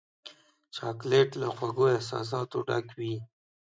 [0.75, 3.15] چاکلېټ له خوږو احساساتو ډک وي.